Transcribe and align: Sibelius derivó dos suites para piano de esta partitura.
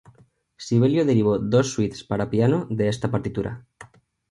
Sibelius 0.57 1.05
derivó 1.05 1.37
dos 1.37 1.73
suites 1.73 2.03
para 2.03 2.31
piano 2.31 2.65
de 2.71 2.87
esta 2.87 3.11
partitura. 3.11 3.67